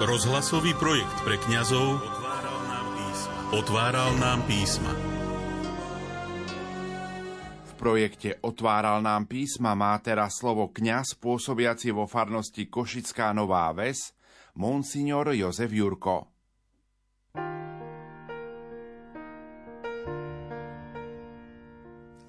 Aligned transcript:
Rozhlasový 0.00 0.72
projekt 0.80 1.12
pre 1.28 1.36
kňazov 1.36 2.00
otváral 2.00 2.56
nám 2.64 2.86
písma. 2.96 3.36
Otváral 3.52 4.10
nám 4.16 4.40
písma. 4.48 4.92
V 7.68 7.72
projekte 7.76 8.40
Otváral 8.40 9.04
nám 9.04 9.28
písma 9.28 9.76
má 9.76 9.92
teraz 10.00 10.40
slovo 10.40 10.72
kňaz 10.72 11.20
pôsobiaci 11.20 11.92
vo 11.92 12.08
farnosti 12.08 12.64
Košická 12.72 13.36
Nová 13.36 13.68
Ves, 13.76 14.16
monsignor 14.56 15.36
Jozef 15.36 15.68
Jurko. 15.68 16.32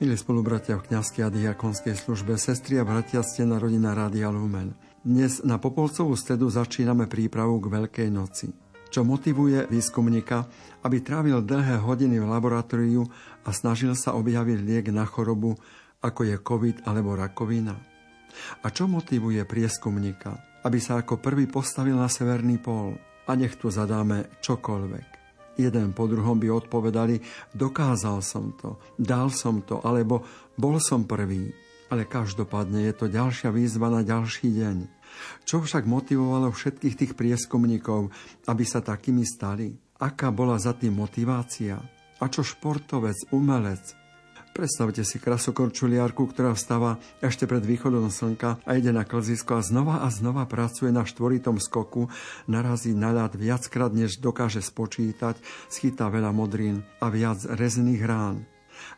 Milí 0.03 0.19
spolubratia 0.19 0.75
v 0.75 0.91
kňazskej 0.91 1.23
a 1.23 1.31
diakonskej 1.31 1.95
službe, 1.95 2.35
sestri 2.35 2.75
a 2.75 2.83
bratia, 2.83 3.23
ste 3.23 3.47
na 3.47 3.55
rodina 3.55 3.95
Rádia 3.95 4.27
Lumen. 4.27 4.90
Dnes 5.02 5.41
na 5.41 5.57
Popolcovú 5.57 6.13
stredu 6.13 6.45
začíname 6.54 7.10
prípravu 7.10 7.57
k 7.57 7.73
Veľkej 7.73 8.10
noci, 8.14 8.54
čo 8.93 9.01
motivuje 9.01 9.65
výskumníka, 9.65 10.46
aby 10.86 11.01
trávil 11.01 11.41
dlhé 11.41 11.82
hodiny 11.82 12.21
v 12.21 12.29
laboratóriu 12.29 13.10
a 13.41 13.50
snažil 13.50 13.97
sa 13.97 14.14
objaviť 14.14 14.61
liek 14.61 14.93
na 14.93 15.10
chorobu, 15.10 15.57
ako 16.05 16.21
je 16.21 16.37
COVID 16.37 16.86
alebo 16.86 17.18
rakovina. 17.18 17.74
A 18.61 18.69
čo 18.69 18.86
motivuje 18.86 19.41
prieskumníka, 19.41 20.61
aby 20.69 20.77
sa 20.77 21.02
ako 21.02 21.18
prvý 21.18 21.49
postavil 21.49 21.97
na 21.97 22.05
severný 22.05 22.61
pól? 22.61 22.93
A 23.25 23.33
nech 23.33 23.57
tu 23.57 23.74
zadáme 23.74 24.29
čokoľvek. 24.38 25.07
Jeden 25.57 25.97
po 25.97 26.05
druhom 26.05 26.38
by 26.38 26.61
odpovedali, 26.61 27.18
dokázal 27.57 28.21
som 28.21 28.54
to, 28.54 28.77
dal 29.02 29.33
som 29.33 29.65
to, 29.65 29.82
alebo 29.82 30.21
bol 30.54 30.77
som 30.77 31.10
prvý. 31.10 31.71
Ale 31.91 32.08
každopádne 32.08 32.88
je 32.88 32.94
to 32.95 33.11
ďalšia 33.11 33.52
výzva 33.52 33.91
na 33.91 33.99
ďalší 33.99 34.47
deň. 34.47 34.77
Čo 35.44 35.59
však 35.59 35.83
motivovalo 35.83 36.47
všetkých 36.55 36.95
tých 36.95 37.13
prieskumníkov, 37.19 38.16
aby 38.47 38.63
sa 38.63 38.80
takými 38.80 39.27
stali? 39.27 39.75
Aká 39.99 40.31
bola 40.31 40.55
za 40.55 40.71
tým 40.71 40.95
motivácia? 40.95 41.77
A 42.17 42.25
čo 42.31 42.47
športovec, 42.47 43.35
umelec? 43.35 43.99
Predstavte 44.51 45.07
si 45.07 45.16
krasokorčuliarku, 45.16 46.27
ktorá 46.27 46.51
vstáva 46.51 46.99
ešte 47.23 47.47
pred 47.47 47.63
východom 47.63 48.11
slnka 48.11 48.59
a 48.67 48.71
ide 48.75 48.91
na 48.91 49.07
klzisko 49.07 49.59
a 49.59 49.63
znova 49.63 50.03
a 50.03 50.11
znova 50.11 50.44
pracuje 50.44 50.91
na 50.91 51.07
štvoritom 51.07 51.55
skoku, 51.55 52.11
narazí 52.51 52.91
na 52.91 53.16
ľad 53.16 53.39
viackrát, 53.39 53.95
než 53.95 54.19
dokáže 54.19 54.59
spočítať, 54.59 55.39
schytá 55.71 56.11
veľa 56.11 56.35
modrín 56.35 56.83
a 56.99 57.07
viac 57.07 57.47
rezných 57.47 58.03
rán. 58.03 58.50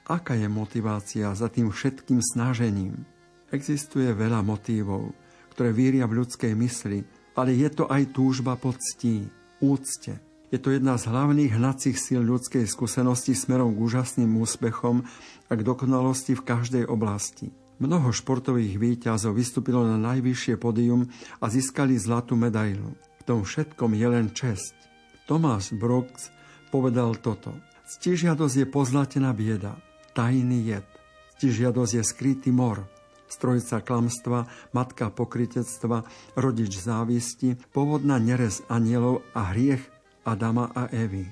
Aká 0.07 0.35
je 0.35 0.47
motivácia 0.51 1.31
za 1.31 1.47
tým 1.47 1.71
všetkým 1.71 2.19
snažením? 2.19 3.05
Existuje 3.53 4.09
veľa 4.11 4.41
motívov, 4.41 5.13
ktoré 5.53 5.69
víria 5.69 6.09
v 6.09 6.25
ľudskej 6.25 6.57
mysli, 6.57 7.05
ale 7.37 7.53
je 7.53 7.69
to 7.69 7.85
aj 7.89 8.13
túžba 8.13 8.57
po 8.57 8.73
ctí, 8.73 9.29
úcte. 9.61 10.17
Je 10.53 10.61
to 10.61 10.69
jedna 10.69 11.01
z 11.01 11.09
hlavných 11.09 11.57
hnacích 11.57 11.97
síl 11.97 12.21
ľudskej 12.21 12.69
skúsenosti 12.69 13.33
smerom 13.33 13.73
k 13.73 13.81
úžasným 13.89 14.37
úspechom 14.37 15.01
a 15.49 15.51
k 15.57 15.65
dokonalosti 15.65 16.37
v 16.37 16.45
každej 16.45 16.83
oblasti. 16.85 17.49
Mnoho 17.81 18.13
športových 18.13 18.77
výťazov 18.77 19.33
vystúpilo 19.33 19.81
na 19.81 19.97
najvyššie 19.97 20.61
podium 20.61 21.09
a 21.41 21.49
získali 21.49 21.97
zlatú 21.97 22.37
medailu. 22.37 22.93
V 23.17 23.23
tom 23.25 23.41
všetkom 23.41 23.97
je 23.97 24.07
len 24.07 24.29
česť. 24.29 24.77
Thomas 25.25 25.73
Brooks 25.73 26.29
povedal 26.69 27.17
toto. 27.17 27.72
Ctižiadosť 27.83 28.55
je 28.63 28.67
pozlatená 28.67 29.35
bieda, 29.35 29.75
tajný 30.15 30.71
jed. 30.71 30.87
Ctižiadosť 31.35 31.93
je 31.99 32.03
skrytý 32.07 32.49
mor, 32.55 32.87
strojca 33.27 33.83
klamstva, 33.83 34.47
matka 34.71 35.11
pokritectva, 35.11 36.07
rodič 36.39 36.79
závisti, 36.79 37.59
pôvodná 37.75 38.23
nerez 38.23 38.63
anielov 38.71 39.27
a 39.35 39.51
hriech 39.51 39.83
Adama 40.23 40.71
a 40.71 40.87
Evy. 40.95 41.27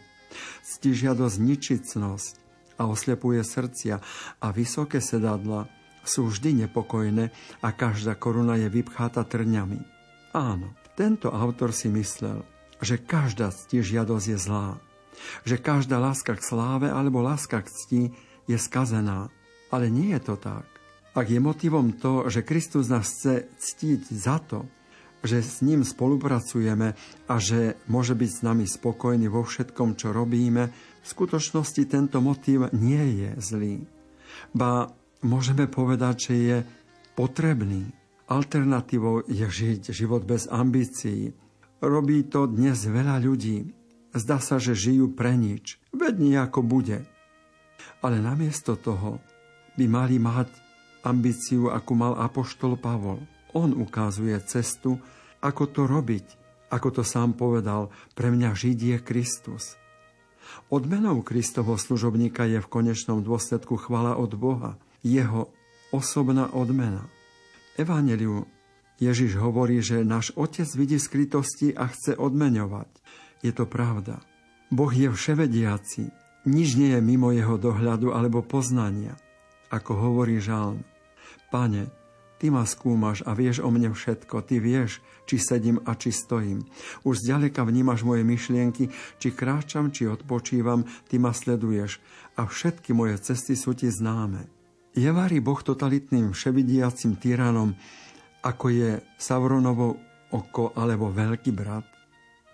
Ctižiadosť 0.67 1.37
ničicnosť 1.39 2.33
a 2.81 2.91
oslepuje 2.91 3.39
srdcia 3.47 3.95
a 4.43 4.47
vysoké 4.51 4.99
sedadla 4.99 5.71
sú 6.03 6.27
vždy 6.27 6.67
nepokojné 6.67 7.31
a 7.63 7.69
každá 7.71 8.19
koruna 8.19 8.59
je 8.59 8.67
vypcháta 8.67 9.23
trňami. 9.23 9.79
Áno, 10.35 10.75
tento 10.99 11.31
autor 11.31 11.71
si 11.71 11.87
myslel, 11.87 12.43
že 12.83 12.99
každá 12.99 13.55
ctižiadosť 13.55 14.27
je 14.35 14.37
zlá 14.39 14.81
že 15.45 15.61
každá 15.61 15.97
láska 16.01 16.35
k 16.37 16.45
sláve 16.45 16.87
alebo 16.87 17.23
láska 17.23 17.61
k 17.61 17.69
cti 17.69 18.01
je 18.49 18.57
skazená. 18.57 19.29
Ale 19.71 19.87
nie 19.87 20.11
je 20.17 20.21
to 20.21 20.35
tak. 20.35 20.67
Ak 21.11 21.27
je 21.27 21.43
motivom 21.43 21.95
to, 21.99 22.31
že 22.31 22.47
Kristus 22.47 22.87
nás 22.87 23.07
chce 23.07 23.51
ctiť 23.59 24.01
za 24.15 24.39
to, 24.39 24.63
že 25.21 25.43
s 25.43 25.61
ním 25.61 25.85
spolupracujeme 25.85 26.95
a 27.29 27.35
že 27.37 27.77
môže 27.85 28.17
byť 28.17 28.29
s 28.31 28.39
nami 28.41 28.65
spokojný 28.65 29.27
vo 29.29 29.45
všetkom, 29.45 29.99
čo 29.99 30.15
robíme, 30.15 30.63
v 31.01 31.05
skutočnosti 31.05 31.83
tento 31.85 32.23
motív 32.23 32.71
nie 32.73 33.21
je 33.21 33.29
zlý. 33.37 33.75
Ba 34.55 34.89
môžeme 35.21 35.69
povedať, 35.69 36.15
že 36.31 36.35
je 36.35 36.57
potrebný. 37.13 37.91
Alternatívou 38.31 39.27
je 39.27 39.43
žiť 39.43 39.91
život 39.91 40.23
bez 40.23 40.47
ambícií. 40.47 41.35
Robí 41.83 42.23
to 42.29 42.47
dnes 42.47 42.87
veľa 42.87 43.19
ľudí, 43.19 43.80
Zdá 44.11 44.43
sa, 44.43 44.59
že 44.59 44.75
žijú 44.75 45.15
pre 45.15 45.39
nič. 45.39 45.79
Veď 45.95 46.19
nejako 46.19 46.67
bude. 46.67 47.07
Ale 48.03 48.19
namiesto 48.19 48.75
toho 48.75 49.23
by 49.79 49.85
mali 49.87 50.19
mať 50.19 50.51
ambíciu, 51.07 51.71
ako 51.71 51.91
mal 51.95 52.13
apoštol 52.19 52.75
Pavol. 52.75 53.23
On 53.55 53.71
ukazuje 53.71 54.35
cestu, 54.43 54.99
ako 55.39 55.63
to 55.71 55.81
robiť. 55.87 56.25
Ako 56.71 56.91
to 56.91 57.03
sám 57.03 57.35
povedal, 57.35 57.91
pre 58.15 58.31
mňa 58.31 58.55
žiť 58.55 58.77
je 58.79 58.97
Kristus. 59.03 59.75
Odmenou 60.71 61.19
Kristovho 61.23 61.75
služobníka 61.75 62.47
je 62.47 62.59
v 62.63 62.71
konečnom 62.71 63.23
dôsledku 63.23 63.75
chvala 63.79 64.15
od 64.15 64.35
Boha, 64.35 64.79
jeho 65.03 65.51
osobná 65.91 66.47
odmena. 66.51 67.07
Evangeliu 67.75 68.47
Ježiš 69.01 69.39
hovorí, 69.39 69.81
že 69.81 70.05
náš 70.05 70.31
Otec 70.37 70.67
vidí 70.77 71.01
skrytosti 71.01 71.73
a 71.73 71.89
chce 71.89 72.15
odmeňovať. 72.15 72.89
Je 73.41 73.51
to 73.53 73.65
pravda. 73.65 74.21
Boh 74.69 74.93
je 74.93 75.09
vševediaci. 75.09 76.13
Nič 76.47 76.73
nie 76.77 76.93
je 76.93 77.01
mimo 77.01 77.29
jeho 77.29 77.57
dohľadu 77.57 78.13
alebo 78.13 78.41
poznania. 78.41 79.17
Ako 79.69 79.93
hovorí 79.93 80.41
žalm. 80.41 80.81
Pane, 81.51 81.91
Ty 82.41 82.49
ma 82.49 82.65
skúmaš 82.65 83.21
a 83.29 83.37
vieš 83.37 83.61
o 83.61 83.69
mne 83.69 83.93
všetko. 83.93 84.41
Ty 84.41 84.57
vieš, 84.57 84.97
či 85.29 85.37
sedím 85.37 85.77
a 85.85 85.93
či 85.93 86.09
stojím. 86.09 86.65
Už 87.05 87.21
zďaleka 87.21 87.61
vnímaš 87.61 88.01
moje 88.01 88.25
myšlienky, 88.25 88.89
či 89.21 89.29
kráčam, 89.29 89.93
či 89.93 90.09
odpočívam, 90.09 90.89
Ty 91.05 91.21
ma 91.21 91.37
sleduješ 91.37 92.01
a 92.41 92.49
všetky 92.49 92.97
moje 92.97 93.21
cesty 93.21 93.53
sú 93.53 93.77
Ti 93.77 93.93
známe. 93.93 94.49
Je 94.97 95.05
varí 95.13 95.37
Boh 95.37 95.61
totalitným 95.61 96.33
vševidiacim 96.33 97.21
tyranom, 97.21 97.77
ako 98.41 98.73
je 98.73 98.91
Sauronovo 99.21 100.01
oko 100.33 100.73
alebo 100.73 101.13
veľký 101.13 101.53
brat? 101.53 101.90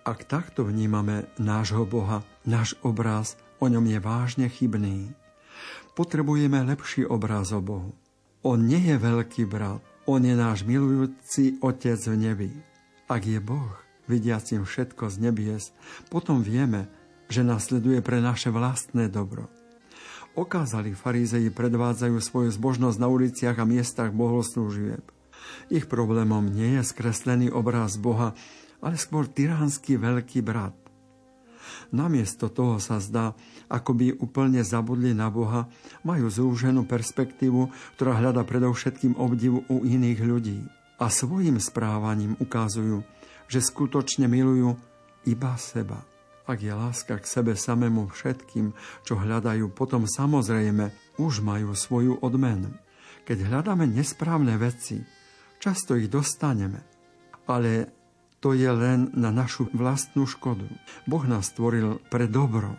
Ak 0.08 0.24
takto 0.24 0.64
vnímame 0.64 1.28
nášho 1.36 1.84
Boha, 1.84 2.24
náš 2.48 2.72
obraz 2.80 3.36
o 3.60 3.68
ňom 3.68 3.84
je 3.84 4.00
vážne 4.00 4.48
chybný. 4.48 5.12
Potrebujeme 5.92 6.64
lepší 6.64 7.04
obraz 7.04 7.52
o 7.52 7.60
Bohu. 7.60 7.92
On 8.40 8.56
nie 8.56 8.80
je 8.88 8.96
veľký 8.96 9.44
brat, 9.44 9.84
on 10.08 10.24
je 10.24 10.32
náš 10.32 10.64
milujúci 10.64 11.60
Otec 11.60 12.00
v 12.00 12.16
nebi. 12.16 12.50
Ak 13.04 13.28
je 13.28 13.36
Boh, 13.36 13.68
vidiacim 14.08 14.64
všetko 14.64 15.12
z 15.12 15.28
nebies, 15.28 15.76
potom 16.08 16.40
vieme, 16.40 16.88
že 17.28 17.44
nasleduje 17.44 18.00
pre 18.00 18.24
naše 18.24 18.48
vlastné 18.48 19.12
dobro. 19.12 19.52
Okázali 20.32 20.96
farizei 20.96 21.52
predvádzajú 21.52 22.16
svoju 22.16 22.48
zbožnosť 22.56 22.96
na 22.96 23.12
uliciach 23.12 23.60
a 23.60 23.68
miestach 23.68 24.16
bohoslúžieb. 24.16 25.04
Ich 25.68 25.84
problémom 25.84 26.48
nie 26.48 26.80
je 26.80 26.96
skreslený 26.96 27.52
obraz 27.52 28.00
Boha, 28.00 28.32
ale 28.82 28.96
skôr 28.98 29.26
tyránsky 29.26 29.98
veľký 29.98 30.40
brat. 30.42 30.74
Namiesto 31.88 32.52
toho 32.52 32.76
sa 32.80 33.00
zdá, 33.00 33.32
ako 33.68 33.90
by 33.96 34.06
úplne 34.20 34.60
zabudli 34.64 35.12
na 35.12 35.28
Boha, 35.32 35.68
majú 36.04 36.28
zúženú 36.28 36.84
perspektívu, 36.84 37.68
ktorá 37.96 38.20
hľada 38.20 38.44
predovšetkým 38.44 39.16
obdivu 39.16 39.64
u 39.68 39.84
iných 39.84 40.20
ľudí. 40.20 40.58
A 40.98 41.08
svojim 41.08 41.56
správaním 41.62 42.34
ukazujú, 42.40 43.04
že 43.46 43.64
skutočne 43.64 44.26
milujú 44.26 44.76
iba 45.24 45.52
seba. 45.56 46.04
Ak 46.48 46.64
je 46.64 46.72
láska 46.72 47.20
k 47.20 47.28
sebe 47.28 47.52
samému 47.52 48.08
všetkým, 48.08 48.72
čo 49.04 49.20
hľadajú, 49.20 49.68
potom 49.72 50.08
samozrejme 50.08 51.16
už 51.20 51.44
majú 51.44 51.76
svoju 51.76 52.24
odmenu. 52.24 52.72
Keď 53.28 53.44
hľadáme 53.44 53.84
nesprávne 53.84 54.56
veci, 54.56 55.04
často 55.60 55.92
ich 55.92 56.08
dostaneme, 56.08 56.80
ale 57.44 57.97
to 58.38 58.54
je 58.54 58.70
len 58.70 59.10
na 59.18 59.34
našu 59.34 59.66
vlastnú 59.74 60.26
škodu. 60.26 60.66
Boh 61.10 61.24
nás 61.26 61.50
stvoril 61.50 61.98
pre 62.06 62.30
dobro. 62.30 62.78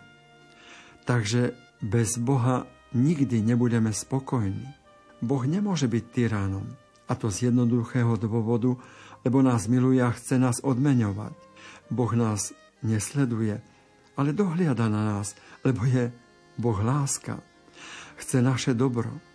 Takže 1.04 1.52
bez 1.84 2.16
Boha 2.16 2.64
nikdy 2.96 3.44
nebudeme 3.44 3.92
spokojní. 3.92 4.64
Boh 5.20 5.44
nemôže 5.44 5.84
byť 5.84 6.04
tyránom. 6.16 6.64
A 7.10 7.12
to 7.18 7.28
z 7.28 7.52
jednoduchého 7.52 8.16
dôvodu, 8.16 8.78
lebo 9.26 9.44
nás 9.44 9.68
miluje 9.68 10.00
a 10.00 10.14
chce 10.14 10.40
nás 10.40 10.64
odmeňovať. 10.64 11.36
Boh 11.92 12.12
nás 12.16 12.56
nesleduje, 12.80 13.60
ale 14.16 14.30
dohliada 14.32 14.88
na 14.88 15.02
nás, 15.04 15.36
lebo 15.66 15.84
je 15.84 16.08
Boh 16.56 16.78
láska. 16.80 17.42
Chce 18.16 18.40
naše 18.40 18.72
dobro. 18.72 19.29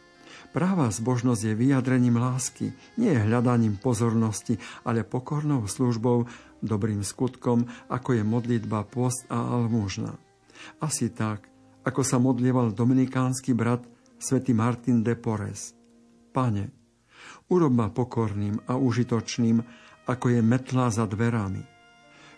Práva 0.56 0.88
zbožnosť 0.88 1.52
je 1.52 1.60
vyjadrením 1.68 2.16
lásky, 2.16 2.72
nie 2.96 3.12
hľadaním 3.12 3.76
pozornosti, 3.76 4.56
ale 4.88 5.04
pokornou 5.04 5.68
službou, 5.68 6.32
dobrým 6.64 7.04
skutkom, 7.04 7.68
ako 7.92 8.16
je 8.16 8.24
modlitba, 8.24 8.88
post 8.88 9.28
a 9.28 9.36
almužna. 9.36 10.16
Asi 10.80 11.12
tak, 11.12 11.52
ako 11.84 12.08
sa 12.08 12.24
modlieval 12.24 12.72
dominikánsky 12.72 13.52
brat 13.52 13.84
svätý 14.16 14.56
Martin 14.56 15.04
de 15.04 15.20
Porres. 15.20 15.76
Pane, 16.32 16.72
urob 17.52 17.76
ma 17.76 17.92
pokorným 17.92 18.64
a 18.72 18.80
užitočným, 18.80 19.60
ako 20.08 20.26
je 20.32 20.40
metla 20.40 20.88
za 20.88 21.04
dverami. 21.04 21.68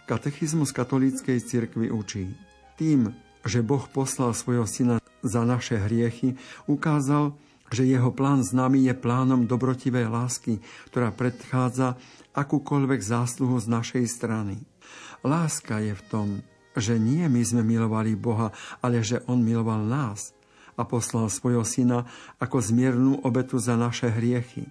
Katechizmus 0.10 0.74
katolíckej 0.74 1.38
cirkvi 1.38 1.94
učí. 1.94 2.34
Tým, 2.82 3.14
že 3.46 3.62
Boh 3.62 3.86
poslal 3.86 4.34
svojho 4.34 4.66
syna 4.66 4.98
za 5.22 5.46
naše 5.46 5.78
hriechy, 5.78 6.34
ukázal, 6.66 7.38
že 7.74 7.84
jeho 7.88 8.12
plán 8.14 8.44
s 8.44 8.56
nami 8.56 8.88
je 8.88 8.96
plánom 8.96 9.44
dobrotivej 9.44 10.08
lásky, 10.08 10.64
ktorá 10.92 11.12
predchádza 11.12 12.00
akúkoľvek 12.38 13.00
zásluhu 13.02 13.60
z 13.60 13.68
našej 13.68 14.06
strany. 14.08 14.64
Láska 15.26 15.82
je 15.84 15.94
v 15.98 16.04
tom, 16.08 16.28
že 16.78 16.96
nie 17.02 17.26
my 17.26 17.42
sme 17.42 17.66
milovali 17.66 18.14
Boha, 18.14 18.54
ale 18.80 19.02
že 19.02 19.26
On 19.26 19.42
miloval 19.42 19.82
nás 19.84 20.32
a 20.78 20.86
poslal 20.86 21.28
svojho 21.28 21.66
syna 21.66 22.06
ako 22.38 22.62
zmiernú 22.62 23.20
obetu 23.26 23.58
za 23.58 23.74
naše 23.74 24.14
hriechy. 24.14 24.70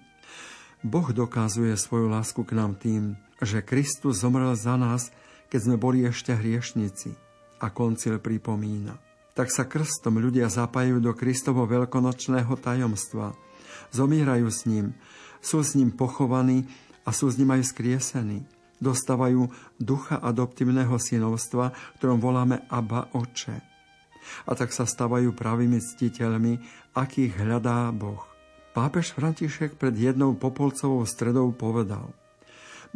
Boh 0.81 1.11
dokazuje 1.11 1.75
svoju 1.75 2.07
lásku 2.07 2.41
k 2.47 2.55
nám 2.55 2.79
tým, 2.79 3.19
že 3.43 3.59
Kristus 3.59 4.23
zomrel 4.23 4.55
za 4.55 4.79
nás 4.79 5.11
keď 5.47 5.59
sme 5.63 5.77
boli 5.79 6.03
ešte 6.03 6.35
hriešnici. 6.35 7.15
A 7.57 7.73
koncil 7.73 8.21
pripomína. 8.21 9.06
Tak 9.37 9.53
sa 9.53 9.69
krstom 9.69 10.17
ľudia 10.17 10.49
zapájajú 10.49 10.97
do 10.97 11.13
Kristovo 11.13 11.69
veľkonočného 11.69 12.57
tajomstva. 12.57 13.37
Zomierajú 13.93 14.49
s 14.49 14.65
ním, 14.65 14.97
sú 15.45 15.61
s 15.61 15.77
ním 15.77 15.93
pochovaní 15.93 16.65
a 17.05 17.13
sú 17.13 17.29
s 17.29 17.37
ním 17.37 17.53
aj 17.53 17.69
skriesení. 17.69 18.49
Dostávajú 18.81 19.45
ducha 19.77 20.17
adoptívneho 20.17 20.97
synovstva, 20.97 21.69
ktorom 22.01 22.17
voláme 22.17 22.65
Abba 22.65 23.13
Oče. 23.13 23.61
A 24.49 24.57
tak 24.57 24.73
sa 24.73 24.89
stávajú 24.89 25.37
pravými 25.37 25.85
ctiteľmi, 25.85 26.57
akých 26.97 27.37
hľadá 27.37 27.93
Boh. 27.93 28.25
Pápež 28.73 29.13
František 29.13 29.77
pred 29.77 29.93
jednou 29.93 30.33
popolcovou 30.33 31.05
stredou 31.05 31.53
povedal 31.53 32.09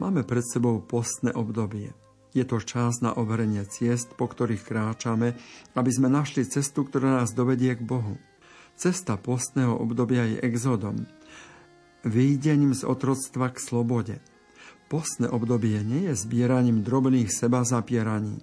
Máme 0.01 0.25
pred 0.25 0.41
sebou 0.41 0.81
postné 0.81 1.29
obdobie. 1.37 2.00
Je 2.31 2.47
to 2.47 2.63
čas 2.63 3.03
na 3.03 3.11
overenie 3.11 3.67
ciest, 3.67 4.15
po 4.15 4.31
ktorých 4.31 4.63
kráčame, 4.63 5.35
aby 5.75 5.91
sme 5.91 6.07
našli 6.07 6.47
cestu, 6.47 6.87
ktorá 6.87 7.19
nás 7.19 7.35
dovedie 7.35 7.75
k 7.75 7.83
Bohu. 7.83 8.15
Cesta 8.79 9.19
postného 9.19 9.75
obdobia 9.75 10.25
je 10.25 10.37
exodom, 10.39 11.03
výjdením 12.07 12.71
z 12.71 12.87
otroctva 12.87 13.51
k 13.51 13.57
slobode. 13.59 14.15
Postné 14.87 15.27
obdobie 15.27 15.79
nie 15.83 16.11
je 16.11 16.15
zbieraním 16.15 16.83
drobných 16.83 17.31
seba 17.31 17.63
zapieraní, 17.67 18.39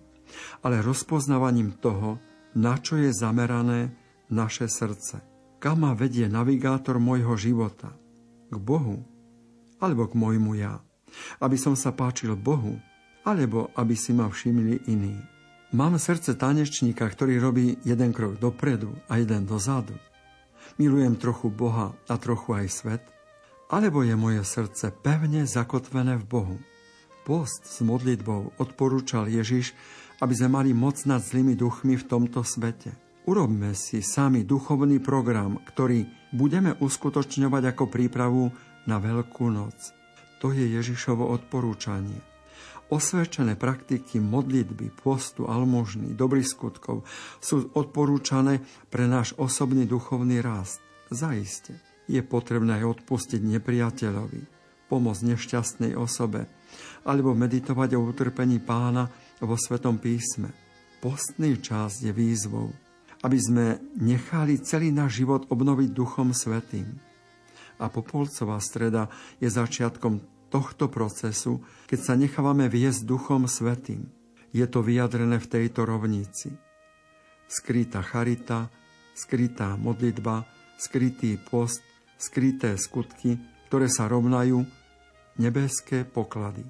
ale 0.61 0.84
rozpoznávaním 0.84 1.76
toho, 1.76 2.20
na 2.56 2.76
čo 2.81 2.96
je 2.96 3.12
zamerané 3.12 3.93
naše 4.29 4.69
srdce. 4.69 5.20
Kam 5.58 5.82
ma 5.82 5.93
vedie 5.93 6.31
navigátor 6.31 7.00
môjho 7.02 7.34
života? 7.34 7.93
K 8.49 8.56
Bohu 8.56 9.05
alebo 9.82 10.06
k 10.06 10.14
môjmu 10.14 10.55
ja? 10.56 10.81
Aby 11.41 11.56
som 11.56 11.75
sa 11.75 11.91
páčil 11.91 12.37
Bohu, 12.37 12.79
alebo 13.28 13.69
aby 13.76 13.92
si 13.92 14.16
ma 14.16 14.32
všimli 14.32 14.88
iní. 14.88 15.20
Mám 15.76 16.00
srdce 16.00 16.32
tanečníka, 16.32 17.04
ktorý 17.04 17.36
robí 17.36 17.76
jeden 17.84 18.16
krok 18.16 18.40
dopredu 18.40 18.96
a 19.04 19.20
jeden 19.20 19.44
dozadu. 19.44 19.92
Milujem 20.80 21.20
trochu 21.20 21.52
Boha 21.52 21.92
a 22.08 22.14
trochu 22.16 22.56
aj 22.56 22.66
svet, 22.72 23.04
alebo 23.69 24.00
je 24.00 24.16
moje 24.16 24.40
srdce 24.48 24.88
pevne 25.04 25.44
zakotvené 25.44 26.16
v 26.16 26.25
Bohu. 26.25 26.56
Post 27.28 27.69
s 27.69 27.84
modlitbou 27.84 28.56
odporúčal 28.56 29.28
Ježiš, 29.28 29.76
aby 30.24 30.32
sme 30.32 30.56
mali 30.56 30.72
moc 30.72 30.96
nad 31.04 31.20
zlými 31.20 31.52
duchmi 31.52 32.00
v 32.00 32.08
tomto 32.08 32.40
svete. 32.40 32.96
Urobme 33.28 33.76
si 33.76 34.00
sami 34.00 34.48
duchovný 34.48 35.04
program, 35.04 35.60
ktorý 35.69 36.08
budeme 36.32 36.72
uskutočňovať 36.81 37.76
ako 37.76 37.84
prípravu 37.92 38.48
na 38.88 38.96
Veľkú 38.96 39.52
noc. 39.52 39.92
To 40.40 40.48
je 40.48 40.64
Ježišovo 40.64 41.28
odporúčanie. 41.28 42.38
Osvedčené 42.88 43.52
praktiky 43.61 44.17
modlitby, 44.17 44.88
postu, 45.05 45.44
almožny, 45.44 46.17
dobrých 46.17 46.49
skutkov 46.49 47.05
sú 47.37 47.69
odporúčané 47.76 48.64
pre 48.88 49.05
náš 49.05 49.37
osobný 49.37 49.85
duchovný 49.85 50.40
rast. 50.40 50.81
Zaiste 51.12 51.76
je 52.08 52.25
potrebné 52.25 52.81
aj 52.81 53.05
odpustiť 53.05 53.44
nepriateľovi, 53.44 54.43
pomôcť 54.88 55.20
nešťastnej 55.20 55.93
osobe 56.00 56.49
alebo 57.05 57.37
meditovať 57.37 58.00
o 58.00 58.08
utrpení 58.08 58.56
pána 58.56 59.12
vo 59.44 59.52
Svetom 59.61 60.00
písme. 60.00 60.49
Postný 61.05 61.61
čas 61.61 62.00
je 62.00 62.08
výzvou, 62.08 62.73
aby 63.20 63.37
sme 63.37 63.84
nechali 64.00 64.64
celý 64.64 64.96
náš 64.96 65.20
život 65.20 65.44
obnoviť 65.52 65.88
Duchom 65.93 66.32
Svetým. 66.32 66.88
A 67.79 67.93
Popolcová 67.93 68.56
streda 68.64 69.12
je 69.38 69.46
začiatkom 69.52 70.38
tohto 70.48 70.88
procesu, 70.88 71.62
keď 71.88 71.98
sa 72.00 72.14
nechávame 72.16 72.66
viesť 72.68 73.04
Duchom 73.04 73.48
Svetým. 73.48 74.08
Je 74.52 74.64
to 74.64 74.80
vyjadrené 74.80 75.36
v 75.40 75.46
tejto 75.48 75.84
rovnici. 75.84 76.56
Skrytá 77.48 78.00
charita, 78.00 78.72
skrytá 79.12 79.76
modlitba, 79.76 80.48
skrytý 80.80 81.36
post, 81.36 81.84
skryté 82.16 82.76
skutky, 82.80 83.36
ktoré 83.68 83.88
sa 83.92 84.08
rovnajú 84.08 84.64
nebeské 85.36 86.08
poklady. 86.08 86.64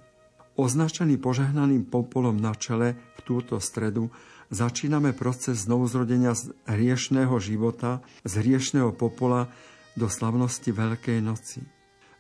Označený 0.59 1.23
požehnaným 1.23 1.87
popolom 1.87 2.35
na 2.35 2.51
čele 2.59 2.99
v 3.15 3.21
túto 3.23 3.63
stredu 3.63 4.11
začíname 4.51 5.15
proces 5.15 5.71
znovuzrodenia 5.71 6.35
z 6.35 6.51
hriešného 6.67 7.39
života, 7.39 8.03
z 8.27 8.43
hriešného 8.43 8.91
popola 8.91 9.47
do 9.95 10.11
slavnosti 10.11 10.67
Veľkej 10.67 11.23
noci. 11.23 11.78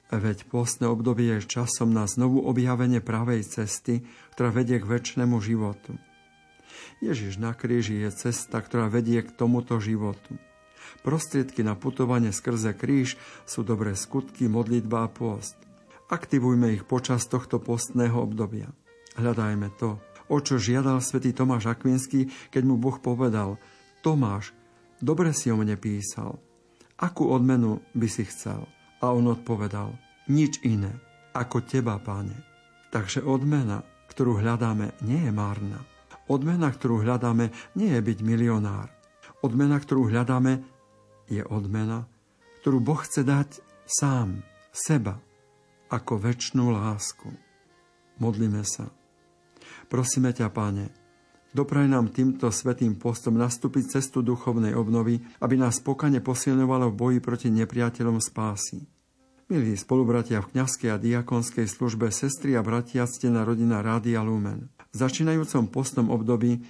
Veď 0.08 0.48
postné 0.48 0.88
obdobie 0.88 1.36
je 1.36 1.44
časom 1.44 1.92
na 1.92 2.08
znovu 2.08 2.40
objavenie 2.40 3.04
pravej 3.04 3.44
cesty, 3.44 4.08
ktorá 4.32 4.48
vedie 4.48 4.80
k 4.80 4.88
väčšnému 4.88 5.36
životu. 5.44 6.00
Ježiš 7.04 7.36
na 7.36 7.52
kríži 7.52 8.00
je 8.00 8.10
cesta, 8.16 8.64
ktorá 8.64 8.88
vedie 8.88 9.20
k 9.20 9.28
tomuto 9.28 9.76
životu. 9.76 10.40
Prostriedky 11.04 11.60
na 11.60 11.76
putovanie 11.76 12.32
skrze 12.32 12.72
kríž 12.72 13.20
sú 13.44 13.60
dobré 13.60 13.92
skutky, 13.92 14.48
modlitba 14.48 15.04
a 15.04 15.12
pôst. 15.12 15.60
Aktivujme 16.08 16.72
ich 16.72 16.88
počas 16.88 17.28
tohto 17.28 17.60
postného 17.60 18.16
obdobia. 18.16 18.72
Hľadajme 19.20 19.68
to, 19.76 20.00
o 20.32 20.36
čo 20.40 20.56
žiadal 20.56 21.04
svätý 21.04 21.36
Tomáš 21.36 21.68
Akvinský, 21.68 22.32
keď 22.48 22.62
mu 22.64 22.80
Boh 22.80 22.96
povedal 22.96 23.60
Tomáš, 24.00 24.56
dobre 25.04 25.36
si 25.36 25.52
o 25.52 25.56
mne 25.60 25.76
písal. 25.76 26.40
Akú 26.96 27.28
odmenu 27.28 27.84
by 27.92 28.08
si 28.08 28.24
chcel? 28.24 28.64
A 28.98 29.14
on 29.14 29.30
odpovedal, 29.30 29.94
nič 30.28 30.58
iné 30.66 30.90
ako 31.36 31.62
teba, 31.62 32.00
páne. 32.02 32.34
Takže 32.90 33.22
odmena, 33.22 33.84
ktorú 34.10 34.42
hľadáme, 34.42 34.96
nie 35.06 35.28
je 35.28 35.32
márna. 35.32 35.78
Odmena, 36.26 36.68
ktorú 36.72 37.06
hľadáme, 37.06 37.54
nie 37.78 37.94
je 37.94 38.00
byť 38.02 38.18
milionár. 38.26 38.90
Odmena, 39.40 39.78
ktorú 39.78 40.10
hľadáme, 40.10 40.60
je 41.30 41.44
odmena, 41.46 42.08
ktorú 42.60 42.82
Boh 42.82 43.00
chce 43.00 43.22
dať 43.22 43.62
sám, 43.86 44.42
seba, 44.72 45.20
ako 45.88 46.20
väčšnú 46.20 46.74
lásku. 46.74 47.28
Modlíme 48.18 48.66
sa. 48.66 48.90
Prosíme 49.88 50.34
ťa, 50.34 50.50
Páne, 50.50 50.90
dopraj 51.58 51.90
nám 51.90 52.14
týmto 52.14 52.54
svetým 52.54 52.94
postom 52.94 53.34
nastúpiť 53.34 53.98
cestu 53.98 54.22
duchovnej 54.22 54.78
obnovy, 54.78 55.18
aby 55.42 55.58
nás 55.58 55.82
pokane 55.82 56.22
posilňovalo 56.22 56.94
v 56.94 56.98
boji 56.98 57.18
proti 57.18 57.50
nepriateľom 57.50 58.22
spásy. 58.22 58.86
Milí 59.50 59.74
spolubratia 59.74 60.38
v 60.44 60.54
kňazskej 60.54 60.90
a 60.94 61.02
diakonskej 61.02 61.66
službe, 61.66 62.14
sestry 62.14 62.54
a 62.54 62.62
bratia, 62.62 63.10
stená 63.10 63.42
rodina 63.42 63.82
Rádia 63.82 64.22
Lumen. 64.22 64.70
V 64.92 64.96
začínajúcom 65.02 65.66
postnom 65.72 66.14
období 66.14 66.62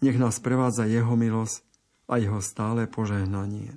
nech 0.00 0.16
nás 0.16 0.40
prevádza 0.40 0.88
jeho 0.88 1.12
milosť 1.12 1.60
a 2.08 2.16
jeho 2.16 2.40
stále 2.40 2.88
požehnanie. 2.88 3.76